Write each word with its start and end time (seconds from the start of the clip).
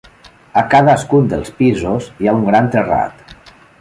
A 0.61 0.61
cadascun 0.71 1.29
dels 1.33 1.51
pisos 1.59 2.07
hi 2.23 2.31
ha 2.31 2.35
un 2.39 2.43
gran 2.49 2.71
terrat. 2.77 3.53